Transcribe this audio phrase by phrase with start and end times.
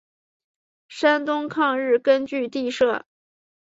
[0.89, 3.05] 山东抗日根据地设。